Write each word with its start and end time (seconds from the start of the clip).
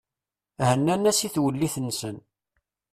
Hennan-as 0.69 1.19
i 1.27 1.29
twellit-nsen. 1.33 2.17